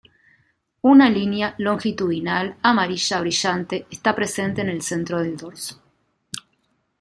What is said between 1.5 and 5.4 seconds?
longitudinal amarilla brillante está presente en el centro del